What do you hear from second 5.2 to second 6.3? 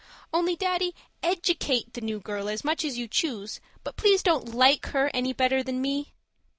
better than me.